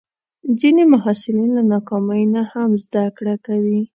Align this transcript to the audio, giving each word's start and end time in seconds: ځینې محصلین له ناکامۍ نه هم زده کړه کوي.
ځینې 0.59 0.83
محصلین 0.93 1.49
له 1.57 1.63
ناکامۍ 1.73 2.23
نه 2.35 2.41
هم 2.51 2.69
زده 2.83 3.03
کړه 3.17 3.35
کوي. 3.45 3.81